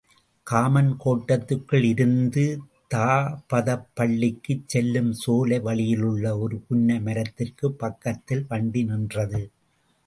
[0.47, 2.45] Common கோட்டத்திற்குள் இருந்து
[2.91, 9.43] தாபதப் பள்ளிக்குச் செல்லும் சோலை வழியிலுள்ள ஒரு புன்னை மரத்திற்குப் பக்கத்தில் வண்டி நின்றது.